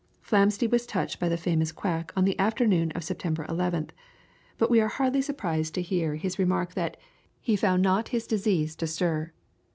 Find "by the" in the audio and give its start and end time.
1.19-1.37